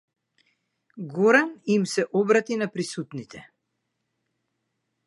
Горан 1.15 1.51
им 1.73 1.85
се 1.85 2.05
обрати 2.13 2.55
на 2.57 2.71
присутните. 2.71 3.47